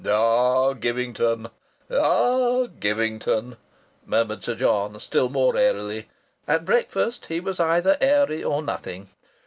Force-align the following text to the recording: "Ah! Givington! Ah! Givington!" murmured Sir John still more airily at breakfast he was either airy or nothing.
"Ah! 0.03 0.73
Givington! 0.73 1.51
Ah! 1.91 2.65
Givington!" 2.79 3.57
murmured 4.03 4.43
Sir 4.43 4.55
John 4.55 4.99
still 4.99 5.29
more 5.29 5.55
airily 5.55 6.07
at 6.47 6.65
breakfast 6.65 7.27
he 7.27 7.39
was 7.39 7.59
either 7.59 7.97
airy 8.01 8.43
or 8.43 8.63
nothing. 8.63 9.09